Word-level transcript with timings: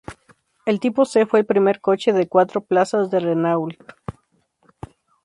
El 0.65 0.79
tipo 0.79 1.05
C 1.05 1.27
fue 1.27 1.41
el 1.41 1.45
primer 1.45 1.79
coche 1.79 2.11
de 2.11 2.27
cuatro 2.27 2.61
plazas 2.61 3.11
de 3.11 3.19
Renault. 3.19 3.79